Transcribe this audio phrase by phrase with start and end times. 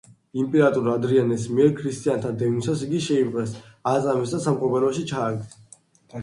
[0.43, 3.53] იმპერატორ ადრიანეს მიერ ქრისტიანთა დევნისას იგი შეიპყრეს,
[3.93, 5.79] აწამეს და საპყრობილეში ჩააგდეს.